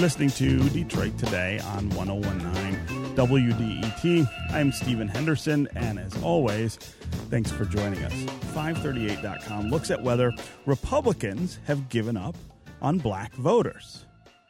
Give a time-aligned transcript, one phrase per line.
[0.00, 4.26] You're listening to Detroit Today on 1019 WDET.
[4.48, 6.76] I'm Stephen Henderson, and as always,
[7.28, 8.12] thanks for joining us.
[8.54, 10.32] 538.com looks at whether
[10.64, 12.34] Republicans have given up
[12.80, 14.06] on black voters.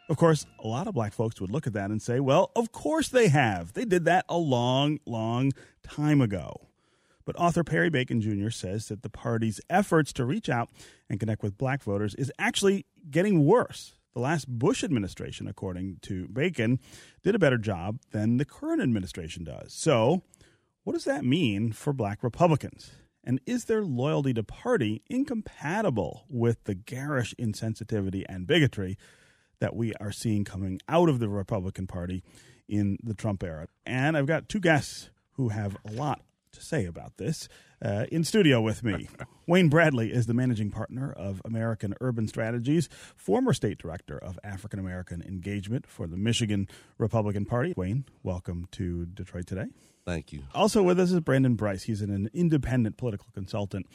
[0.08, 2.70] Of course, a lot of black folks would look at that and say, well, of
[2.70, 3.72] course they have.
[3.72, 5.50] They did that a long, long
[5.82, 6.68] time ago.
[7.24, 8.50] But author Perry Bacon Jr.
[8.50, 10.68] says that the party's efforts to reach out
[11.08, 13.94] and connect with black voters is actually getting worse.
[14.14, 16.80] The last Bush administration, according to Bacon,
[17.22, 19.72] did a better job than the current administration does.
[19.72, 20.22] So,
[20.82, 22.90] what does that mean for black Republicans?
[23.22, 28.96] And is their loyalty to party incompatible with the garish insensitivity and bigotry
[29.60, 32.24] that we are seeing coming out of the Republican Party
[32.66, 33.68] in the Trump era?
[33.86, 37.48] And I've got two guests who have a lot to say about this.
[37.82, 39.08] Uh, in studio with me,
[39.46, 44.78] Wayne Bradley is the managing partner of American Urban Strategies, former state director of African
[44.78, 47.72] American engagement for the Michigan Republican Party.
[47.76, 49.66] Wayne, welcome to Detroit today.
[50.04, 50.42] Thank you.
[50.54, 51.84] Also with us is Brandon Bryce.
[51.84, 53.86] He's an independent political consultant.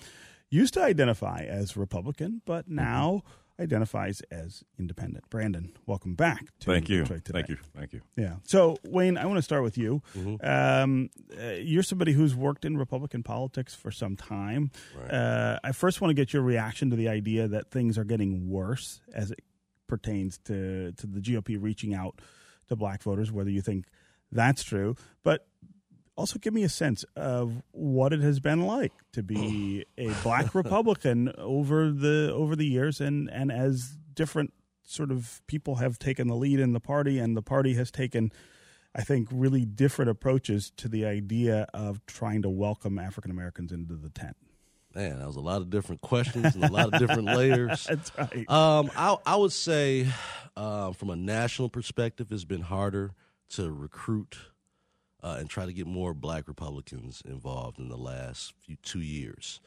[0.49, 3.23] Used to identify as Republican, but now.
[3.25, 5.29] Mm-hmm identifies as independent.
[5.29, 7.01] Brandon, welcome back to Thank you.
[7.01, 7.39] Detroit today.
[7.39, 7.57] Thank you.
[7.75, 8.01] Thank you.
[8.17, 8.35] Yeah.
[8.43, 10.01] So, Wayne, I want to start with you.
[10.17, 10.45] Mm-hmm.
[10.45, 14.71] Um, uh, you're somebody who's worked in Republican politics for some time.
[14.99, 15.11] Right.
[15.11, 18.49] Uh, I first want to get your reaction to the idea that things are getting
[18.49, 19.39] worse as it
[19.87, 22.19] pertains to, to the GOP reaching out
[22.67, 23.85] to black voters, whether you think
[24.31, 24.95] that's true.
[25.23, 25.47] But
[26.17, 30.55] also give me a sense of what it has been like to be a black
[30.55, 36.27] Republican over the over the years, and and as different sort of people have taken
[36.27, 38.31] the lead in the party, and the party has taken.
[38.97, 43.95] I think really different approaches to the idea of trying to welcome African Americans into
[43.95, 44.37] the tent.
[44.93, 47.83] Man, that was a lot of different questions and a lot of different layers.
[47.83, 48.49] That's right.
[48.49, 50.07] Um, I, I, would say,
[50.55, 53.11] uh, from a national perspective, it's been harder
[53.49, 54.37] to recruit
[55.25, 59.59] uh, and try to get more black Republicans involved in the last few two years.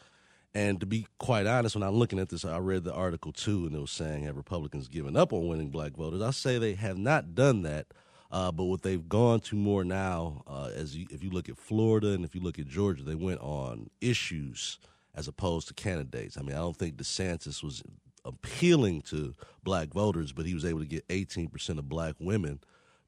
[0.55, 3.67] And to be quite honest, when I'm looking at this, I read the article too,
[3.67, 6.23] and it was saying have Republicans given up on winning black voters?
[6.23, 7.89] I say they have not done that.
[8.31, 11.57] Uh, but what they've gone to more now, uh, as you, if you look at
[11.57, 14.79] Florida and if you look at Georgia, they went on issues
[15.15, 16.37] as opposed to candidates.
[16.37, 17.83] I mean, I don't think DeSantis was
[18.27, 22.61] appealing to black voters, but he was able to get 18% of black women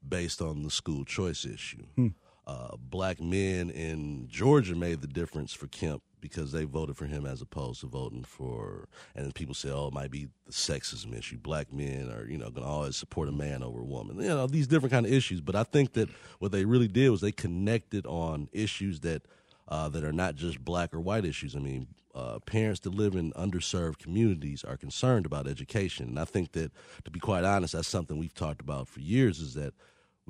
[0.05, 1.83] based on the school choice issue.
[1.95, 2.07] Hmm
[2.51, 7.25] uh, black men in Georgia made the difference for Kemp because they voted for him
[7.25, 8.89] as opposed to voting for.
[9.15, 11.37] And people say, "Oh, it might be the sexism issue.
[11.37, 14.19] Black men are, you know, going to always support a man over a woman.
[14.19, 17.09] You know, these different kind of issues." But I think that what they really did
[17.09, 19.21] was they connected on issues that
[19.69, 21.55] uh, that are not just black or white issues.
[21.55, 26.25] I mean, uh, parents that live in underserved communities are concerned about education, and I
[26.25, 26.71] think that,
[27.05, 29.39] to be quite honest, that's something we've talked about for years.
[29.39, 29.73] Is that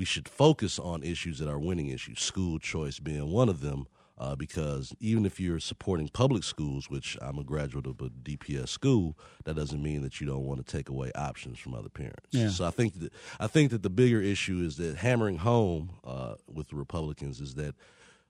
[0.01, 3.85] we should focus on issues that are winning issues, school choice being one of them.
[4.17, 8.69] Uh, because even if you're supporting public schools, which I'm a graduate of a DPS
[8.69, 12.29] school, that doesn't mean that you don't want to take away options from other parents.
[12.31, 12.49] Yeah.
[12.49, 16.35] So I think that I think that the bigger issue is that hammering home uh,
[16.47, 17.75] with the Republicans is that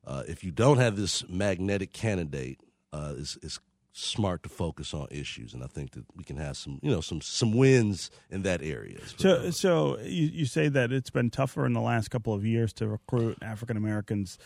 [0.06, 2.60] uh, if you don't have this magnetic candidate,
[2.92, 3.60] uh, it's, it's
[3.94, 7.02] smart to focus on issues, and I think that we can have some, you know,
[7.02, 9.00] some some wins in that area.
[9.18, 12.74] So, so you, you say that it's been tougher in the last couple of years
[12.74, 14.38] to recruit African Americans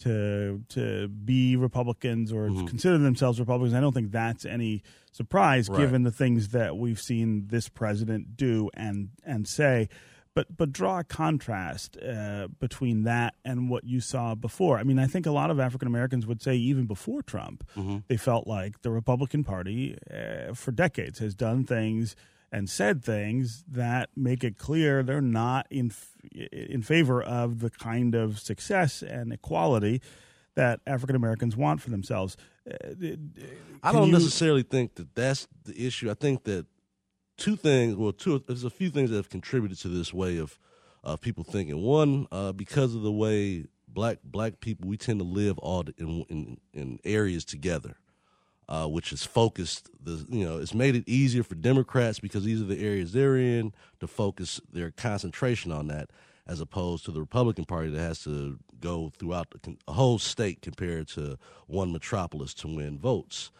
[0.00, 2.66] to to be Republicans or mm-hmm.
[2.66, 3.74] consider themselves Republicans.
[3.74, 5.78] I don't think that's any surprise, right.
[5.78, 9.88] given the things that we've seen this president do and and say.
[10.34, 14.78] But but draw a contrast uh, between that and what you saw before.
[14.78, 17.98] I mean, I think a lot of African Americans would say even before Trump, mm-hmm.
[18.06, 22.14] they felt like the Republican Party uh, for decades has done things
[22.52, 25.92] and said things that make it clear they're not in
[26.52, 30.00] in favor of the kind of success and equality
[30.54, 32.36] that African Americans want for themselves.
[32.68, 32.92] Uh,
[33.82, 36.10] I don't you, necessarily think that that's the issue.
[36.10, 36.66] I think that
[37.40, 37.96] two things.
[37.96, 38.44] Well, two.
[38.46, 40.58] There's a few things that have contributed to this way of
[41.02, 41.82] uh, people thinking.
[41.82, 46.24] One, uh, because of the way black black people we tend to live all in
[46.28, 47.96] in, in areas together,
[48.68, 49.90] uh, which is focused.
[50.02, 53.36] The you know it's made it easier for Democrats because these are the areas they're
[53.36, 56.10] in to focus their concentration on that,
[56.46, 60.62] as opposed to the Republican Party that has to go throughout the, a whole state
[60.62, 63.50] compared to one metropolis to win votes.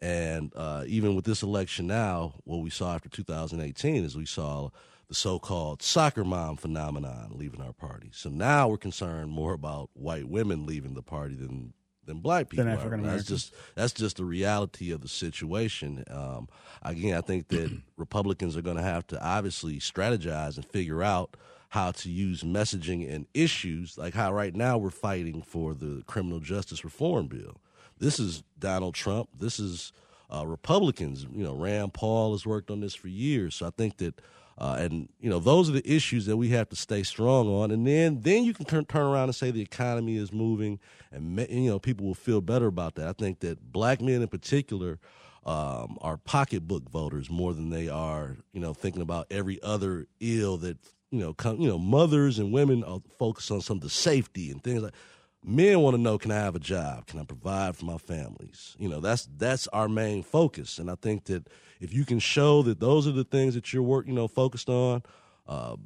[0.00, 4.70] And uh, even with this election now, what we saw after 2018 is we saw
[5.08, 8.10] the so-called soccer mom phenomenon leaving our party.
[8.12, 11.72] So now we're concerned more about white women leaving the party than
[12.04, 12.64] than black people.
[12.64, 16.04] Than African That's just that's just the reality of the situation.
[16.10, 16.48] Um,
[16.82, 21.36] again, I think that Republicans are going to have to obviously strategize and figure out
[21.70, 26.40] how to use messaging and issues like how right now we're fighting for the criminal
[26.40, 27.60] justice reform bill.
[27.98, 29.28] This is Donald Trump.
[29.38, 29.92] This is
[30.34, 31.26] uh, Republicans.
[31.32, 33.54] You know, Rand Paul has worked on this for years.
[33.56, 34.20] So I think that,
[34.58, 37.70] uh, and you know, those are the issues that we have to stay strong on.
[37.70, 40.78] And then, then you can turn turn around and say the economy is moving,
[41.10, 43.08] and you know, people will feel better about that.
[43.08, 44.98] I think that black men in particular.
[45.46, 50.58] Um, are pocketbook voters more than they are, you know, thinking about every other ill
[50.58, 50.76] that
[51.10, 54.50] you know, come, you know, mothers and women are focused on some of the safety
[54.50, 54.94] and things like.
[55.44, 57.06] Men want to know, can I have a job?
[57.06, 58.76] Can I provide for my families?
[58.78, 61.48] You know, that's that's our main focus, and I think that
[61.80, 64.68] if you can show that those are the things that you're work, you know, focused
[64.68, 65.02] on,
[65.46, 65.76] uh,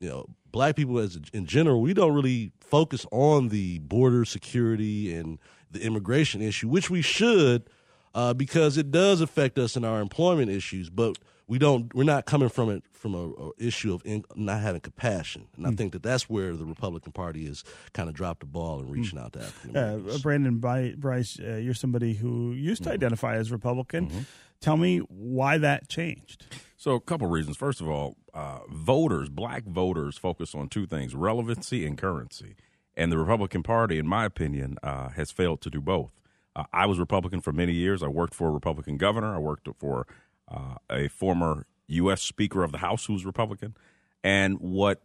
[0.00, 5.14] you know, black people as in general, we don't really focus on the border security
[5.14, 5.38] and
[5.70, 7.68] the immigration issue, which we should,
[8.14, 11.18] uh, because it does affect us in our employment issues, but
[11.48, 14.80] we don't we're not coming from it from a, a issue of in, not having
[14.80, 17.64] compassion and i think that that's where the republican party has
[17.94, 21.56] kind of dropped the ball and reaching out to african Uh, Brandon Bry- Bryce, uh,
[21.56, 24.26] you're somebody who used to identify as Republican.
[24.60, 26.44] Tell me why that changed.
[26.76, 27.56] So, a couple reasons.
[27.56, 32.56] First of all, uh, voters, black voters, focus on two things relevancy and currency.
[32.96, 36.10] And the Republican Party, in my opinion, uh, has failed to do both.
[36.56, 38.02] Uh, I was Republican for many years.
[38.02, 39.32] I worked for a Republican governor.
[39.34, 40.06] I worked for
[40.50, 42.22] uh, a former U.S.
[42.22, 43.76] Speaker of the House who was Republican.
[44.22, 45.02] And what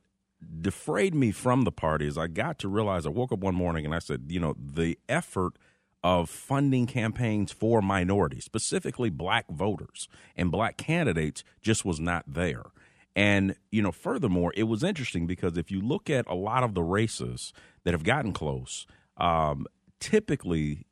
[0.62, 3.86] defrayed me from the party is I got to realize I woke up one morning
[3.86, 5.54] and I said, you know, the effort
[6.04, 12.64] of funding campaigns for minorities, specifically black voters and black candidates, just was not there.
[13.16, 16.74] And, you know, furthermore, it was interesting because if you look at a lot of
[16.74, 17.54] the races
[17.84, 18.86] that have gotten close,
[19.18, 19.68] um,
[20.00, 20.86] typically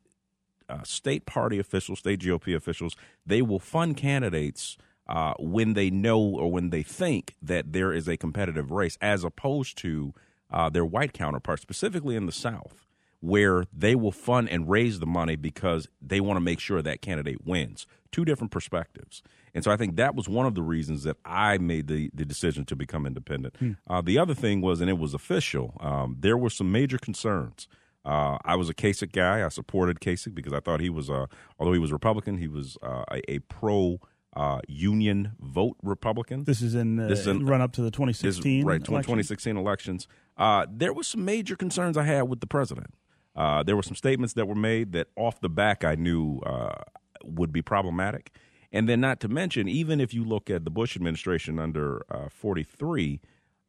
[0.72, 2.96] uh, state party officials, state GOP officials,
[3.26, 4.76] they will fund candidates
[5.08, 9.24] uh, when they know or when they think that there is a competitive race, as
[9.24, 10.14] opposed to
[10.50, 12.86] uh, their white counterparts, specifically in the South,
[13.20, 17.02] where they will fund and raise the money because they want to make sure that
[17.02, 17.86] candidate wins.
[18.10, 19.22] Two different perspectives.
[19.54, 22.24] And so I think that was one of the reasons that I made the, the
[22.24, 23.54] decision to become independent.
[23.86, 27.68] Uh, the other thing was, and it was official, um, there were some major concerns.
[28.04, 29.44] Uh, I was a Kasich guy.
[29.44, 31.26] I supported Kasich because I thought he was, uh,
[31.58, 34.00] although he was Republican, he was uh, a, a pro
[34.34, 36.44] uh, union vote Republican.
[36.44, 38.94] This is in the This is in- run up to the Is- 2016 right, election.
[39.02, 40.08] 2016 elections.
[40.36, 42.94] Uh, there was some major concerns I had with the president.
[43.36, 46.82] Uh, there were some statements that were made that off the back I knew uh,
[47.24, 48.34] would be problematic.
[48.72, 52.28] And then, not to mention, even if you look at the Bush administration under uh,
[52.30, 53.20] 43,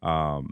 [0.01, 0.51] um,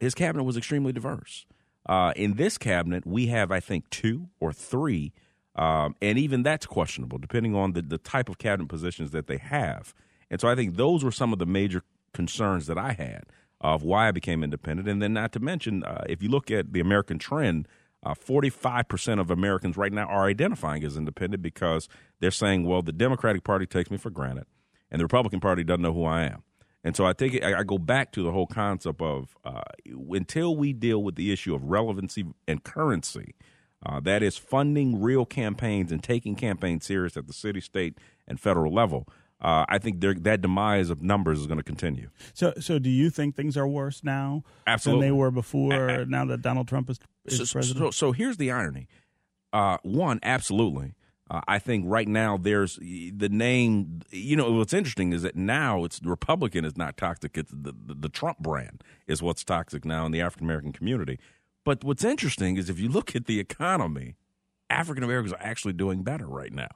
[0.00, 1.46] his cabinet was extremely diverse.
[1.86, 5.12] Uh, in this cabinet, we have, I think, two or three,
[5.56, 9.38] um, and even that's questionable depending on the, the type of cabinet positions that they
[9.38, 9.94] have.
[10.30, 11.82] And so I think those were some of the major
[12.14, 13.24] concerns that I had
[13.60, 14.88] of why I became independent.
[14.88, 17.68] And then, not to mention, uh, if you look at the American trend,
[18.04, 21.88] uh, 45% of Americans right now are identifying as independent because
[22.20, 24.46] they're saying, well, the Democratic Party takes me for granted,
[24.90, 26.42] and the Republican Party doesn't know who I am.
[26.84, 29.62] And so I think I, I go back to the whole concept of uh,
[30.10, 33.34] until we deal with the issue of relevancy and currency,
[33.84, 38.40] uh, that is funding real campaigns and taking campaigns serious at the city, state, and
[38.40, 39.08] federal level.
[39.40, 42.10] Uh, I think that demise of numbers is going to continue.
[42.32, 45.00] So, so do you think things are worse now Absolutely.
[45.00, 46.04] than they were before?
[46.04, 47.94] now that Donald Trump is, is so, so, president.
[47.94, 48.86] so here's the irony.
[49.52, 50.94] Uh, one, absolutely.
[51.30, 54.00] Uh, I think right now there's the name.
[54.10, 57.38] You know what's interesting is that now it's Republican is not toxic.
[57.38, 61.18] It's the, the, the Trump brand is what's toxic now in the African American community.
[61.64, 64.16] But what's interesting is if you look at the economy,
[64.68, 66.70] African Americans are actually doing better right now.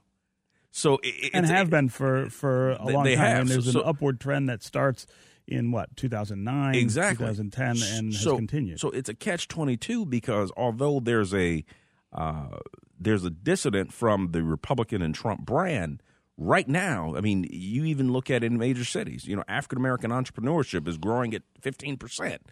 [0.70, 3.24] So it, and have been for for a They- long they time.
[3.26, 3.40] have.
[3.42, 5.06] And there's So- an upward trend that starts
[5.46, 8.80] in what 2009, exactly 2010, and has continued.
[8.80, 11.64] So it's a catch twenty two because although there's a
[12.12, 12.58] uh,
[12.98, 16.02] there's a dissident from the Republican and Trump brand.
[16.38, 19.26] Right now, I mean, you even look at it in major cities.
[19.26, 22.42] You know, African American entrepreneurship is growing at fifteen percent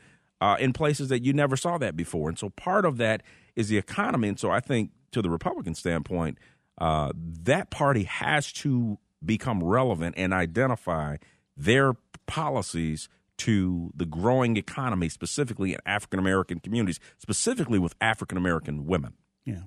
[0.40, 3.22] uh, in places that you never saw that before, and so part of that
[3.56, 4.28] is the economy.
[4.28, 6.38] And so I think, to the Republican standpoint,
[6.78, 11.16] uh, that party has to become relevant and identify
[11.56, 11.94] their
[12.26, 19.14] policies to the growing economy, specifically in African American communities, specifically with African American women.
[19.44, 19.64] Yeah.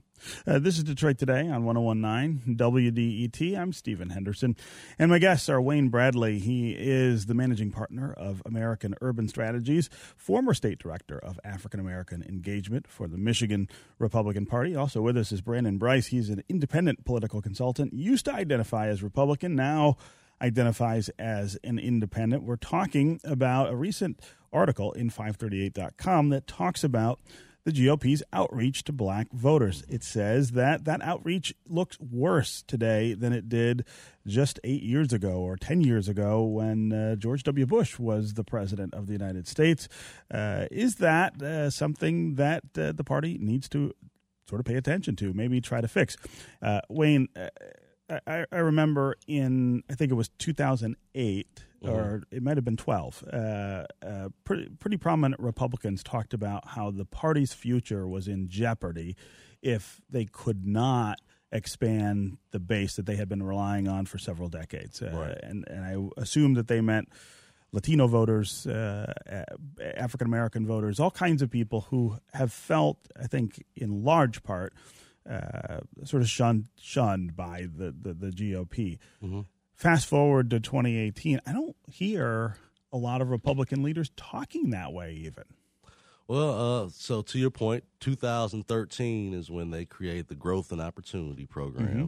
[0.48, 3.56] Uh, this is Detroit Today on 1019 WDET.
[3.56, 4.56] I'm Stephen Henderson.
[4.98, 6.40] And my guests are Wayne Bradley.
[6.40, 12.24] He is the managing partner of American Urban Strategies, former state director of African American
[12.24, 13.70] engagement for the Michigan
[14.00, 14.76] Republican Party.
[14.76, 16.08] Also with us is Brandon Bryce.
[16.08, 19.96] He's an independent political consultant, used to identify as Republican, now
[20.42, 22.42] identifies as an independent.
[22.42, 24.20] We're talking about a recent
[24.52, 27.20] article in 538.com that talks about
[27.68, 29.84] the GOP's outreach to black voters.
[29.90, 33.84] It says that that outreach looks worse today than it did
[34.26, 37.66] just eight years ago or 10 years ago when uh, George W.
[37.66, 39.90] Bush was the president of the United States.
[40.34, 43.94] Uh, is that uh, something that uh, the party needs to
[44.48, 46.16] sort of pay attention to, maybe try to fix?
[46.62, 47.50] Uh, Wayne, uh,
[48.10, 51.94] I, I remember in, I think it was 2008 mm-hmm.
[51.94, 56.92] or it might have been 12, uh, uh, pretty, pretty prominent Republicans talked about how
[56.92, 59.16] the party's future was in jeopardy
[59.62, 61.20] if they could not
[61.52, 65.02] expand the base that they had been relying on for several decades.
[65.02, 65.40] Uh, right.
[65.44, 67.10] and, and I assume that they meant
[67.72, 69.14] Latino voters, uh,
[69.98, 74.74] African American voters, all kinds of people who have felt, I think, in large part,
[75.30, 79.00] uh, sort of shunned, shunned by the, the, the GOP.
[79.24, 79.42] Mm-hmm.
[79.74, 82.58] Fast forward to 2018, I don't hear
[82.92, 85.44] a lot of Republican leaders talking that way, even.
[86.28, 91.46] Well, uh, so to your point, 2013 is when they create the Growth and Opportunity
[91.46, 91.88] Program.
[91.88, 92.06] Mm-hmm.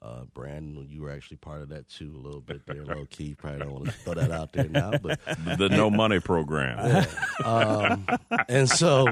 [0.00, 3.34] Uh, Brandon, you were actually part of that too, a little bit there, low key.
[3.34, 5.18] Probably don't want to throw that out there now, but
[5.58, 6.78] the no money program.
[6.78, 7.44] Yeah.
[7.44, 8.06] Um,
[8.48, 9.08] and so,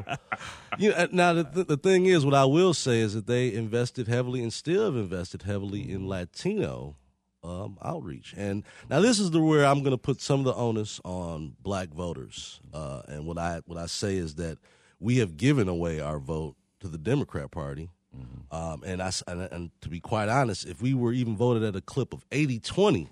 [0.79, 4.07] you know, now the, the thing is, what I will say is that they invested
[4.07, 6.95] heavily and still have invested heavily in Latino
[7.43, 8.35] um, outreach.
[8.37, 11.57] And now this is the where I'm going to put some of the onus on
[11.63, 12.61] black voters.
[12.73, 14.59] Uh, and what I what I say is that
[15.01, 17.91] we have given away our vote to the Democrat Party.
[18.17, 18.55] Mm-hmm.
[18.55, 21.77] Um, and I and, and, to be quite honest, if we were even voted at
[21.77, 23.09] a clip of 80-20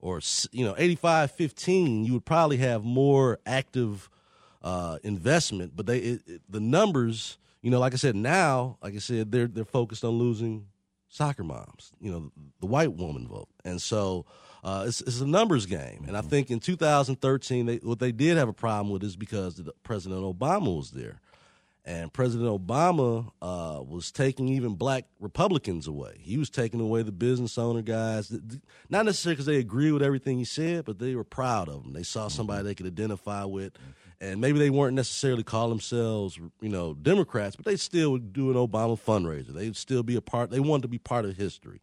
[0.00, 0.20] or
[0.52, 4.08] you know 85-15, you would probably have more active
[4.62, 5.72] uh, investment.
[5.74, 9.32] But they it, it, the numbers, you know, like I said, now, like I said,
[9.32, 10.66] they're they're focused on losing
[11.10, 13.48] soccer moms, you know, the white woman vote.
[13.64, 14.24] And so
[14.62, 16.04] uh, it's, it's, a numbers game.
[16.06, 16.30] And I mm-hmm.
[16.30, 20.22] think in 2013, they, what they did have a problem with is because the President
[20.22, 21.20] Obama was there.
[21.84, 26.18] And President Obama uh, was taking even black Republicans away.
[26.20, 28.30] He was taking away the business owner guys,
[28.90, 31.92] not necessarily because they agree with everything he said, but they were proud of him.
[31.94, 32.66] They saw somebody mm-hmm.
[32.68, 33.74] they could identify with.
[33.74, 38.32] Mm-hmm and maybe they weren't necessarily call themselves, you know, Democrats, but they still would
[38.32, 39.54] do an Obama fundraiser.
[39.54, 40.50] They'd still be a part.
[40.50, 41.80] They wanted to be part of history.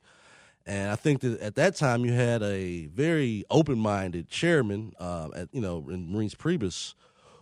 [0.65, 5.49] And I think that at that time you had a very open-minded chairman, uh, at
[5.51, 6.93] you know, in Reince Priebus,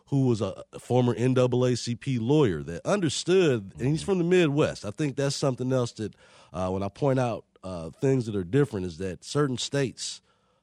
[0.07, 4.85] who was a former NAACP lawyer that understood, and he's from the Midwest.
[4.85, 6.13] I think that's something else that
[6.53, 10.21] uh, when I point out uh, things that are different is that certain states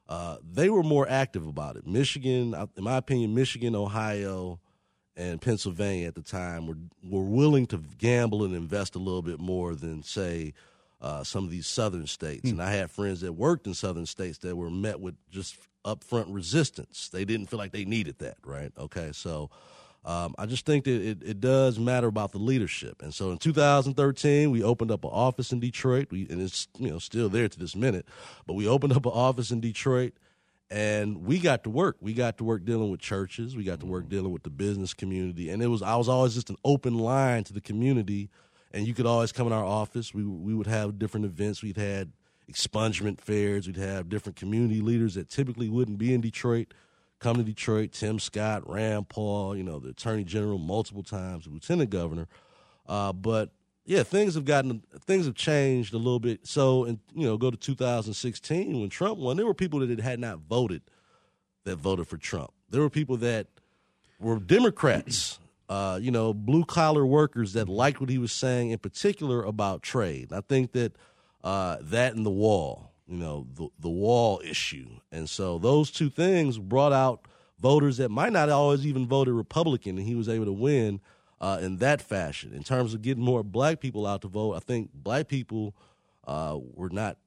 [0.09, 1.87] uh, they were more active about it.
[1.87, 4.59] Michigan, in my opinion, Michigan, Ohio,
[5.15, 9.39] and Pennsylvania at the time were were willing to gamble and invest a little bit
[9.39, 10.53] more than say
[11.01, 12.45] uh, some of these southern states.
[12.45, 12.53] Mm.
[12.53, 16.25] And I had friends that worked in southern states that were met with just upfront
[16.29, 17.09] resistance.
[17.09, 18.71] They didn't feel like they needed that, right?
[18.77, 19.49] Okay, so
[20.05, 23.01] um, I just think that it, it does matter about the leadership.
[23.01, 26.89] And so in 2013, we opened up an office in Detroit, we, and it's you
[26.89, 28.05] know still there to this minute.
[28.45, 30.13] But we opened up an office in Detroit,
[30.69, 31.97] and we got to work.
[32.01, 33.55] We got to work dealing with churches.
[33.55, 36.33] We got to work dealing with the business community, and it was I was always
[36.33, 38.29] just an open line to the community.
[38.75, 40.15] And you could always come in our office.
[40.15, 41.61] We we would have different events.
[41.61, 42.11] We'd had
[42.51, 43.67] expungement fairs.
[43.67, 46.73] We'd have different community leaders that typically wouldn't be in Detroit
[47.23, 47.93] come to Detroit.
[47.93, 52.27] Tim Scott, Rand Paul, you know, the Attorney General multiple times, Lieutenant Governor.
[52.85, 53.51] Uh, but
[53.85, 56.45] yeah, things have gotten things have changed a little bit.
[56.45, 59.37] So, and you know, go to 2016 when Trump won.
[59.37, 60.81] There were people that had not voted
[61.63, 62.51] that voted for Trump.
[62.69, 63.47] There were people that
[64.19, 68.79] were Democrats, uh, you know, blue collar workers that liked what he was saying, in
[68.79, 70.33] particular about trade.
[70.33, 70.95] I think that
[71.43, 74.87] uh, that and the wall you know, the, the wall issue.
[75.11, 77.27] And so those two things brought out
[77.59, 81.01] voters that might not always even voted Republican, and he was able to win
[81.41, 82.53] uh, in that fashion.
[82.53, 85.75] In terms of getting more black people out to vote, I think black people
[86.25, 87.17] uh, were not,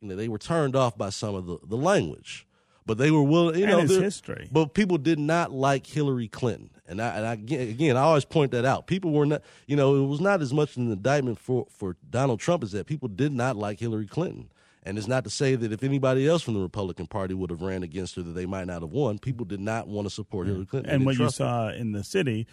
[0.00, 2.46] you know, they were turned off by some of the, the language.
[2.86, 4.48] But they were willing, you and know, history.
[4.50, 8.52] But people did not like Hillary Clinton, and I, and I again, I always point
[8.52, 8.86] that out.
[8.86, 12.38] People were not, you know, it was not as much an indictment for for Donald
[12.38, 14.48] Trump as that people did not like Hillary Clinton.
[14.84, 17.60] And it's not to say that if anybody else from the Republican Party would have
[17.60, 19.18] ran against her, that they might not have won.
[19.18, 20.92] People did not want to support Hillary Clinton.
[20.92, 22.46] And what you saw in the city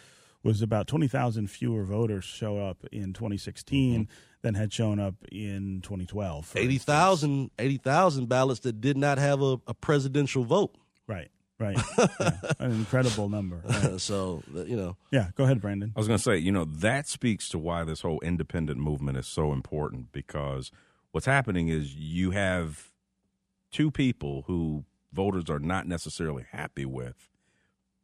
[0.44, 4.12] was about 20,000 fewer voters show up in 2016 mm-hmm.
[4.42, 6.54] than had shown up in 2012.
[6.56, 10.76] 80,000 80, ballots that did not have a, a presidential vote.
[11.08, 11.30] Right.
[11.60, 11.78] Right.
[11.98, 12.32] yeah.
[12.60, 13.62] An incredible number.
[13.68, 14.02] Right.
[14.02, 14.98] so, you know.
[15.12, 15.94] Yeah, go ahead, Brandon.
[15.96, 19.18] I was going to say, you know, that speaks to why this whole independent movement
[19.18, 20.72] is so important because
[21.12, 22.92] what's happening is you have
[23.72, 24.84] two people who
[25.14, 27.30] voters are not necessarily happy with,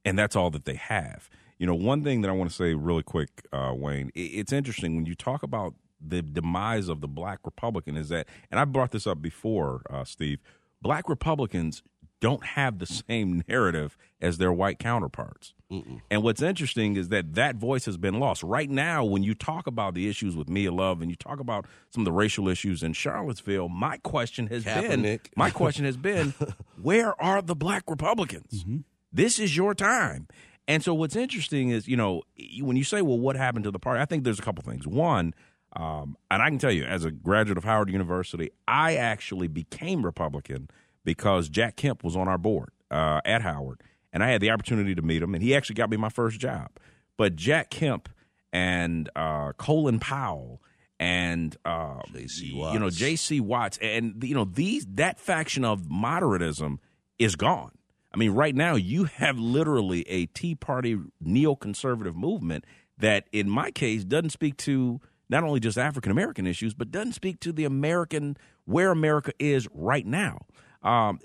[0.09, 1.29] and that's all that they have.
[1.59, 4.95] You know, one thing that I want to say really quick, uh, Wayne, it's interesting
[4.95, 8.89] when you talk about the demise of the black Republican is that, and I brought
[8.89, 10.39] this up before, uh, Steve,
[10.81, 11.83] black Republicans
[12.21, 15.53] don't have the same narrative as their white counterparts.
[15.71, 16.01] Mm-mm.
[16.09, 18.41] And what's interesting is that that voice has been lost.
[18.41, 21.65] Right now, when you talk about the issues with Mia Love and you talk about
[21.91, 25.01] some of the racial issues in Charlottesville, my question has Kaepernick.
[25.01, 26.33] been my question has been,
[26.81, 28.63] where are the black Republicans?
[28.63, 28.77] Mm-hmm.
[29.11, 30.27] This is your time.
[30.67, 32.21] And so what's interesting is, you know,
[32.61, 34.01] when you say, well, what happened to the party?
[34.01, 34.85] I think there's a couple things.
[34.85, 35.33] One,
[35.73, 40.05] um, and I can tell you, as a graduate of Howard University, I actually became
[40.05, 40.69] Republican
[41.03, 43.81] because Jack Kemp was on our board uh, at Howard,
[44.13, 46.39] and I had the opportunity to meet him, and he actually got me my first
[46.39, 46.69] job.
[47.17, 48.09] But Jack Kemp
[48.51, 50.61] and uh, Colin Powell
[50.99, 52.53] and uh, J.C.
[52.53, 52.73] Watts.
[52.73, 53.39] you know J.C.
[53.39, 56.77] Watts, and you know these that faction of moderatism
[57.17, 57.71] is gone.
[58.13, 62.65] I mean, right now you have literally a Tea Party neoconservative movement
[62.97, 64.99] that, in my case, doesn't speak to
[65.29, 68.35] not only just African American issues, but doesn't speak to the American
[68.65, 70.45] where America is right now.
[70.81, 71.19] Um,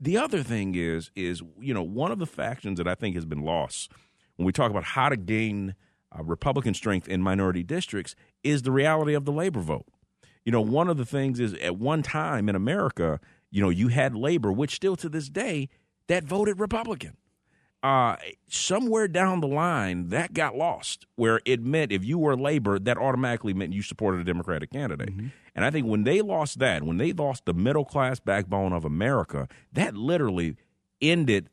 [0.00, 3.24] the other thing is is you know one of the factions that I think has
[3.24, 3.90] been lost
[4.36, 5.74] when we talk about how to gain
[6.16, 9.86] uh, Republican strength in minority districts is the reality of the labor vote.
[10.44, 13.88] You know, one of the things is at one time in America, you know, you
[13.88, 15.68] had labor, which still to this day
[16.06, 17.16] that voted Republican.
[17.82, 18.14] Uh,
[18.46, 22.96] somewhere down the line, that got lost, where it meant if you were labor, that
[22.96, 25.10] automatically meant you supported a Democratic candidate.
[25.10, 25.28] Mm-hmm.
[25.56, 28.84] And I think when they lost that, when they lost the middle class backbone of
[28.84, 30.56] America, that literally
[31.00, 31.50] ended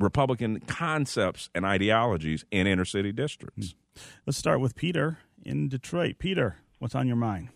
[0.00, 3.74] Republican concepts and ideologies in inner city districts.
[3.94, 4.00] Hmm.
[4.26, 6.16] Let's start with Peter in Detroit.
[6.18, 7.50] Peter, what's on your mind?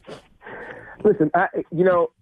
[1.02, 2.12] Listen, I, you know,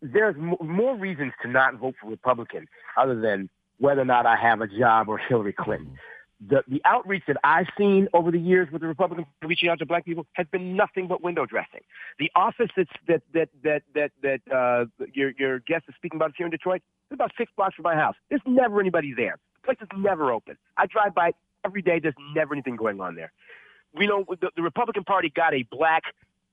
[0.00, 3.48] there's more reasons to not vote for Republican other than
[3.78, 5.98] whether or not I have a job or Hillary Clinton
[6.48, 9.86] the, the outreach that I've seen over the years with the Republicans reaching out to
[9.86, 11.80] black people has been nothing but window dressing.
[12.18, 16.32] The office that's, that that that that that uh, your your guest is speaking about
[16.36, 18.16] here in Detroit is about six blocks from my house.
[18.28, 19.38] There's never anybody there.
[19.62, 20.56] The place is never open.
[20.76, 21.32] I drive by
[21.64, 22.00] every day.
[22.00, 23.32] There's never anything going on there.
[23.94, 26.02] We know the, the Republican Party got a black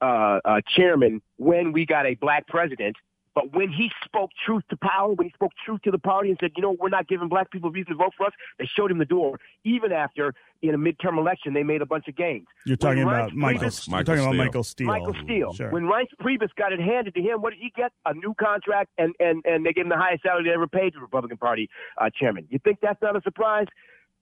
[0.01, 2.95] uh, uh, chairman when we got a black president
[3.35, 6.37] but when he spoke truth to power, when he spoke truth to the party and
[6.41, 8.65] said, you know, we're not giving black people a reason to vote for us, they
[8.65, 9.39] showed him the door.
[9.63, 12.45] Even after in a midterm election, they made a bunch of gains.
[12.65, 13.69] You're talking about Michael.
[13.69, 14.33] Priebus, Michael talking Steele.
[14.33, 14.87] about Michael Steele.
[14.87, 15.53] Michael Steele.
[15.53, 15.71] Sure.
[15.71, 17.91] When Reince Priebus got it handed to him, what did he get?
[18.05, 20.93] A new contract, and and and they gave him the highest salary they ever paid
[20.93, 22.47] to the Republican Party uh, chairman.
[22.49, 23.67] You think that's not a surprise?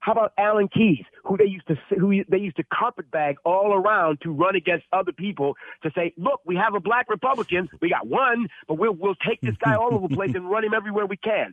[0.00, 4.20] How about Alan Keyes, who they used to who they used to carpetbag all around
[4.22, 8.06] to run against other people to say, look, we have a black Republican, we got
[8.06, 11.06] one, but we'll we'll take this guy all over the place and run him everywhere
[11.06, 11.52] we can.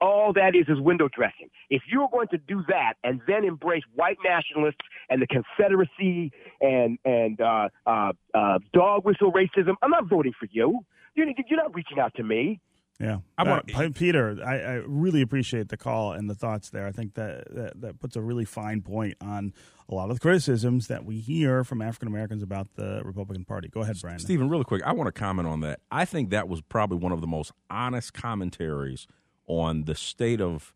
[0.00, 1.48] All that is is window dressing.
[1.70, 6.98] If you're going to do that and then embrace white nationalists and the Confederacy and
[7.04, 10.80] and uh, uh, uh, dog whistle racism, I'm not voting for you.
[11.14, 12.60] You're, you're not reaching out to me.
[13.00, 14.38] Yeah, I want uh, Peter.
[14.44, 16.86] I, I, really appreciate the call and the thoughts there.
[16.86, 19.52] I think that, that, that puts a really fine point on
[19.88, 23.68] a lot of the criticisms that we hear from African Americans about the Republican Party.
[23.68, 24.20] Go ahead, Brian.
[24.20, 24.82] Stephen, really quick.
[24.84, 25.80] I want to comment on that.
[25.90, 29.08] I think that was probably one of the most honest commentaries
[29.48, 30.72] on the state of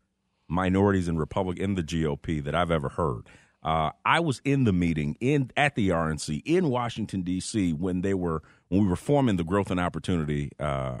[0.49, 3.27] minorities in Republic in the GOP that I've ever heard.
[3.63, 7.73] Uh, I was in the meeting in at the RNC in Washington D.C.
[7.73, 10.99] when they were when we were forming the Growth and Opportunity uh,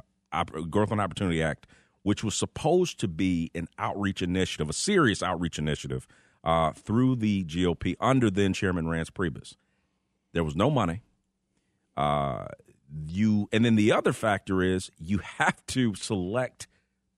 [0.69, 1.67] Growth and Opportunity Act,
[2.03, 6.07] which was supposed to be an outreach initiative, a serious outreach initiative
[6.43, 9.55] uh, through the GOP under then Chairman Reince Priebus.
[10.33, 11.01] There was no money.
[11.97, 12.45] Uh,
[13.07, 16.67] you and then the other factor is you have to select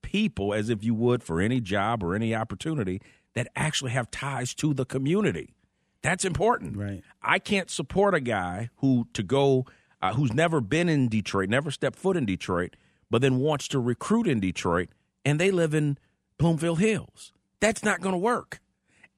[0.02, 3.00] people as if you would for any job or any opportunity
[3.34, 5.54] that actually have ties to the community.
[6.02, 6.76] That's important.
[6.76, 7.02] Right.
[7.22, 9.66] I can't support a guy who to go
[10.02, 12.76] uh, who's never been in Detroit, never stepped foot in Detroit,
[13.12, 14.88] but then wants to recruit in Detroit
[15.22, 15.98] and they live in
[16.38, 17.34] Bloomfield Hills.
[17.60, 18.60] That's not going to work.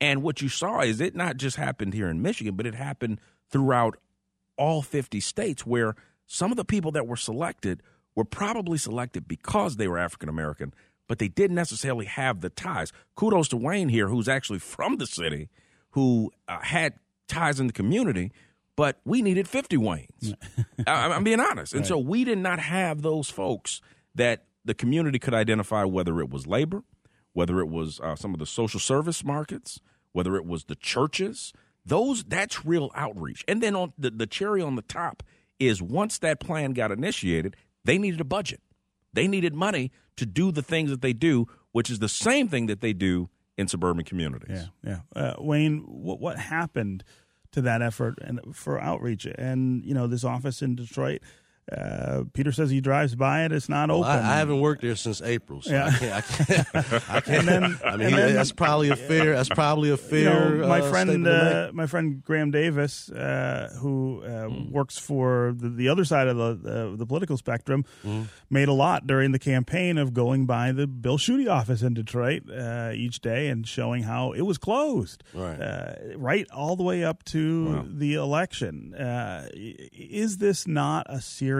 [0.00, 3.20] And what you saw is it not just happened here in Michigan, but it happened
[3.50, 3.96] throughout
[4.58, 5.94] all 50 states where
[6.26, 7.84] some of the people that were selected
[8.16, 10.74] were probably selected because they were African American,
[11.06, 12.92] but they didn't necessarily have the ties.
[13.14, 15.50] Kudos to Wayne here, who's actually from the city,
[15.90, 16.94] who uh, had
[17.28, 18.32] ties in the community,
[18.76, 20.34] but we needed 50 Waynes.
[20.86, 21.72] I, I'm being honest.
[21.72, 21.88] And Right.
[21.88, 23.80] so we did not have those folks
[24.14, 26.82] that the community could identify whether it was labor,
[27.32, 29.80] whether it was uh, some of the social service markets,
[30.12, 31.52] whether it was the churches.
[31.86, 33.44] Those that's real outreach.
[33.46, 35.22] And then on the, the cherry on the top
[35.60, 38.60] is once that plan got initiated, they needed a budget.
[39.12, 42.66] They needed money to do the things that they do, which is the same thing
[42.66, 44.66] that they do in suburban communities.
[44.82, 45.20] Yeah, yeah.
[45.22, 47.04] Uh, Wayne, what what happened
[47.54, 49.26] to that effort and for outreach?
[49.26, 51.22] And you know, this office in Detroit.
[51.72, 54.10] Uh, Peter says he drives by it; it's not Well, open.
[54.10, 55.86] I, I haven't worked there since April, so Yeah.
[55.86, 56.66] I can't.
[56.74, 59.34] I can't, I can't then- I mean, then- that's probably a fair.
[59.34, 60.50] That's probably a You fair.
[60.56, 61.70] know, my uh, friend, statement to make.
[61.70, 64.72] uh, my friend Graham Davis, uh, who uh, Mm.
[64.72, 68.26] works for the, the other side of the uh, the political spectrum, Mm.
[68.50, 72.42] made a lot during the campaign of going by the Bill Schuette office in Detroit
[72.50, 75.58] uh, each day and showing how it was closed, Right.
[75.58, 77.84] uh, right all the way up to Wow.
[77.88, 78.94] the election.
[78.94, 81.53] Uh, is this not a serious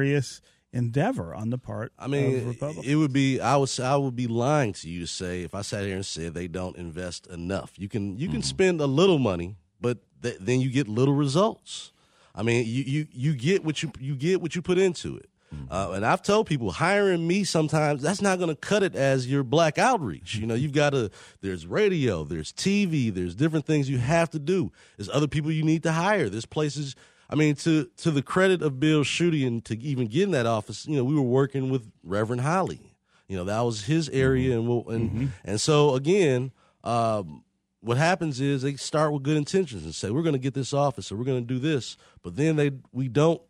[0.73, 3.41] endeavor on the part I of mean, it would be.
[3.41, 3.69] I would.
[3.69, 6.35] say- I would be lying to you to say if I sat here and said
[6.35, 7.73] they don't invest enough.
[7.77, 8.17] You can.
[8.19, 11.93] You can spend a little money, but th- then you get little results.
[12.35, 15.29] I mean, you you you get what you you get what you put into it.
[15.71, 19.31] Uh, and I've told people hiring me sometimes that's not going to cut it as
[19.31, 20.35] your black outreach.
[20.35, 21.13] You know, you've got to.
[21.43, 24.73] There's radio, there's TV, there's different things you have to do.
[24.97, 26.29] There's other people you need to hire.
[26.29, 26.97] There's places.
[27.35, 30.47] I mean, to to the credit of Bill Schuette and to even get in that
[30.47, 32.95] office, you know, we were working with Reverend Holly.
[33.27, 36.53] You know, that was his area, and we'll, and and so again,
[36.85, 37.43] um,
[37.81, 40.73] what happens is they start with good intentions and say we're going to get this
[40.73, 43.43] office or we're going to do this, but then they we don't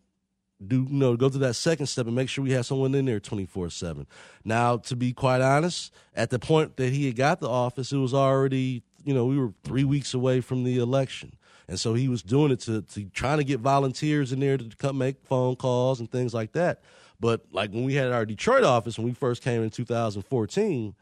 [0.66, 3.05] do you know go to that second step and make sure we have someone in
[3.05, 4.07] there 24/7.
[4.47, 7.99] Now to be quite honest, at the point that he had got the office it
[7.99, 11.37] was already you know we were 3 weeks away from the election.
[11.68, 14.68] And so he was doing it to, to trying to get volunteers in there to
[14.77, 16.83] come make phone calls and things like that.
[17.20, 20.94] But like when we had our Detroit office when we first came in 2014,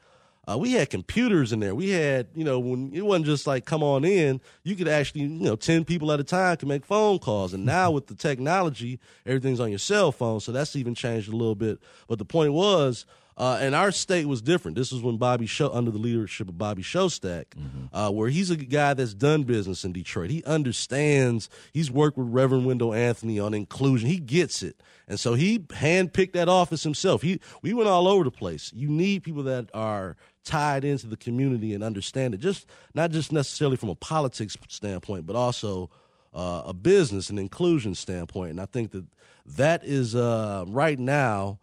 [0.48, 1.74] uh, we had computers in there.
[1.74, 5.22] We had, you know, when it wasn't just like come on in, you could actually,
[5.22, 7.54] you know, 10 people at a time could make phone calls.
[7.54, 10.40] And now with the technology, everything's on your cell phone.
[10.40, 11.78] So that's even changed a little bit.
[12.08, 14.76] But the point was, uh, and our state was different.
[14.76, 17.46] This was when Bobby Show, under the leadership of Bobby Schostak,
[17.92, 20.30] uh, where he's a guy that's done business in Detroit.
[20.30, 21.48] He understands.
[21.72, 24.08] He's worked with Reverend Wendell Anthony on inclusion.
[24.08, 27.22] He gets it, and so he handpicked that office himself.
[27.22, 28.72] He we went all over the place.
[28.74, 32.38] You need people that are tied into the community and understand it.
[32.38, 35.90] Just not just necessarily from a politics standpoint, but also
[36.34, 38.50] uh, a business and inclusion standpoint.
[38.50, 39.04] And I think that
[39.46, 41.58] that is uh, right now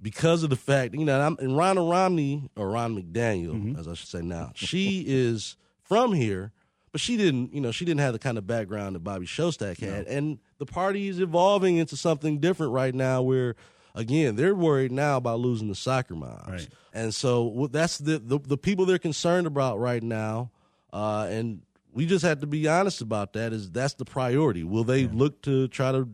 [0.00, 3.94] because of the fact, you know, I'm, and Ronna Romney or Ronna McDaniel, as I
[3.94, 6.52] should say now, she is from here,
[6.92, 9.78] but she didn't, you know, she didn't have the kind of background that Bobby Schostak
[9.80, 13.54] had, and the party is evolving into something different right now, where
[13.94, 16.68] again they're worried now about losing the soccer moms, Right.
[16.92, 20.50] and so that's the, the the people they're concerned about right now,
[20.92, 23.52] uh, and we just have to be honest about that.
[23.54, 24.64] Is that's the priority?
[24.64, 26.06] Will they look to try to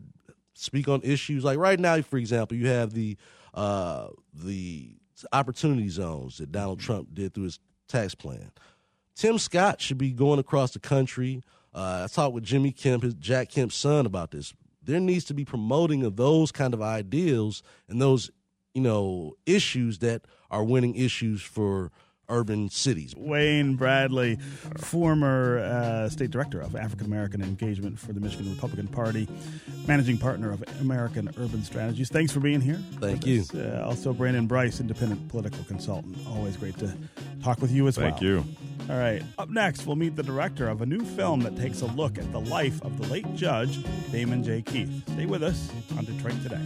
[0.53, 3.17] speak on issues like right now, for example, you have the
[3.53, 4.95] uh, the
[5.31, 8.51] opportunity zones that Donald Trump did through his tax plan.
[9.15, 11.43] Tim Scott should be going across the country.
[11.73, 14.53] Uh, I talked with Jimmy Kemp, his Jack Kemp's son, about this.
[14.81, 18.31] There needs to be promoting of those kind of ideals and those,
[18.73, 21.91] you know, issues that are winning issues for
[22.33, 23.15] urban cities.
[23.15, 24.37] Wayne Bradley,
[24.77, 29.27] former uh, state director of African American engagement for the Michigan Republican Party,
[29.87, 32.09] managing partner of American Urban Strategies.
[32.09, 32.79] Thanks for being here.
[32.99, 33.43] Thank you.
[33.53, 36.17] Uh, also, Brandon Bryce, independent political consultant.
[36.27, 36.93] Always great to
[37.43, 38.09] talk with you as well.
[38.09, 38.43] Thank you.
[38.89, 39.23] All right.
[39.37, 42.31] Up next, we'll meet the director of a new film that takes a look at
[42.31, 43.79] the life of the late judge,
[44.11, 44.61] Damon J.
[44.61, 45.03] Keith.
[45.13, 46.59] Stay with us on Detroit Today.